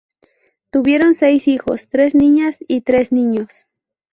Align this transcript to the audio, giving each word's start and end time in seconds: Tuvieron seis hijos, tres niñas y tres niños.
Tuvieron 0.71 1.13
seis 1.13 1.47
hijos, 1.47 1.87
tres 1.87 2.15
niñas 2.15 2.57
y 2.67 2.81
tres 2.81 3.11
niños. 3.11 3.67